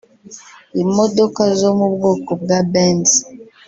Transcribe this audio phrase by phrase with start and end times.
[0.83, 3.09] imodoka zo mu bwoko bwa Benz